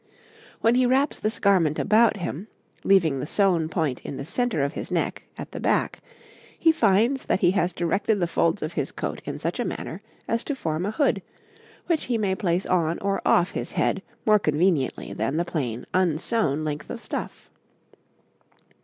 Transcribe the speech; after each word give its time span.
When 0.61 0.73
he 0.73 0.87
wraps 0.87 1.19
this 1.19 1.37
garment 1.37 1.77
about 1.77 2.17
him, 2.17 2.47
leaving 2.83 3.19
the 3.19 3.27
sewn 3.27 3.69
point 3.69 4.01
in 4.01 4.17
the 4.17 4.25
centre 4.25 4.63
of 4.63 4.73
his 4.73 4.89
neck 4.89 5.25
at 5.37 5.51
the 5.51 5.59
back, 5.59 5.99
he 6.57 6.71
finds 6.71 7.27
that 7.27 7.41
he 7.41 7.51
has 7.51 7.71
directed 7.71 8.19
the 8.19 8.25
folds 8.25 8.63
of 8.63 8.73
his 8.73 8.91
coat 8.91 9.21
in 9.25 9.37
such 9.37 9.59
a 9.59 9.63
manner 9.63 10.01
as 10.27 10.43
to 10.45 10.55
form 10.55 10.87
a 10.87 10.91
hood, 10.91 11.21
which 11.85 12.05
he 12.05 12.17
may 12.17 12.33
place 12.33 12.65
on 12.65 12.97
or 12.97 13.21
off 13.27 13.51
his 13.51 13.73
head 13.73 14.01
more 14.25 14.39
conveniently 14.39 15.13
than 15.13 15.37
the 15.37 15.45
plain 15.45 15.85
unsewn 15.93 16.63
length 16.65 16.89
of 16.89 16.99
stuff. 16.99 17.47